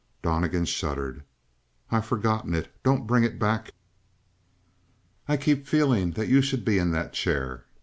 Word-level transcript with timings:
Donnegan 0.23 0.65
shuddered. 0.65 1.21
"I've 1.91 2.07
forgotten 2.07 2.55
it. 2.55 2.73
Don't 2.81 3.05
bring 3.05 3.23
it 3.23 3.37
back." 3.37 3.69
"I 5.27 5.37
keep 5.37 5.67
feeling 5.67 6.13
that 6.13 6.27
you 6.27 6.41
should 6.41 6.65
be 6.65 6.79
in 6.79 6.89
that 6.89 7.13
chair." 7.13 7.65